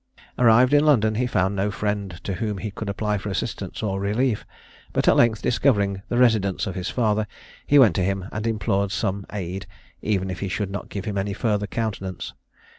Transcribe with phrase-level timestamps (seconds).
[0.39, 3.99] Arrived in London, he found no friend to whom he could apply for assistance or
[3.99, 4.47] relief,
[4.93, 7.27] but at length discovering the residence of his father,
[7.67, 9.67] he went to him and implored some aid,
[10.01, 12.33] even if he should not give him any further countenance.